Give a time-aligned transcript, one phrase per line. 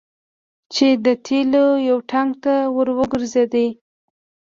[0.73, 3.55] چې د تیلو یو ټانګ ته ور وګرځید.